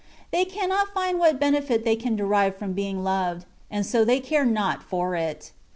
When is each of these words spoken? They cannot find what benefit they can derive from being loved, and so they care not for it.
They 0.31 0.45
cannot 0.45 0.95
find 0.95 1.19
what 1.19 1.39
benefit 1.39 1.85
they 1.85 1.95
can 1.95 2.15
derive 2.15 2.57
from 2.57 2.73
being 2.73 3.03
loved, 3.03 3.45
and 3.69 3.85
so 3.85 4.03
they 4.03 4.19
care 4.19 4.45
not 4.45 4.81
for 4.81 5.13
it. 5.15 5.51